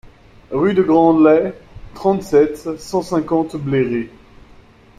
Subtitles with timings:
[0.49, 1.53] Rue de Grandlay,
[1.93, 4.09] trente-sept, cent cinquante Bléré